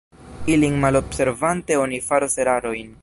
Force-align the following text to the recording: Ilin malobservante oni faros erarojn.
Ilin 0.53 0.79
malobservante 0.85 1.77
oni 1.83 2.01
faros 2.09 2.35
erarojn. 2.45 2.91